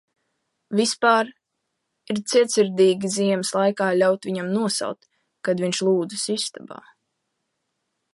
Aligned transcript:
Vispār- 0.77 1.27
ir 2.13 2.21
cietsirdīgi 2.31 3.11
ziemas 3.17 3.51
laikā 3.57 3.89
ļaut 3.99 4.25
viņam 4.29 4.49
nosalt, 4.55 5.07
kad 5.49 5.61
viņš 5.67 5.83
lūdzas 5.89 6.25
istabā... 6.37 6.81